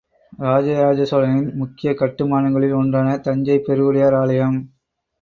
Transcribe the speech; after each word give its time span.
ராஜராஜசோழனின் 0.39 1.51
முக்கியக் 1.55 2.01
கட்டுமானங்களில் 2.01 2.75
ஒன்றான 2.81 3.15
தஞ்சைப் 3.21 3.65
பெருவுடையார் 3.67 4.19
ஆலயம் 4.21 4.59